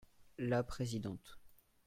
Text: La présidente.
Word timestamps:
La 0.39 0.63
présidente. 0.63 1.37